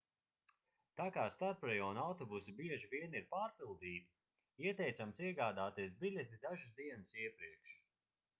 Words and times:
tā 1.01 1.05
kā 1.17 1.25
starprajonu 1.33 2.01
autobusi 2.03 2.53
bieži 2.61 2.89
vien 2.95 3.13
ir 3.19 3.27
pārpildīti 3.35 4.71
ieteicams 4.71 5.23
iegādāties 5.29 5.95
biļeti 6.03 6.43
dažas 6.49 6.75
dienas 6.83 7.17
iepriekš 7.27 7.79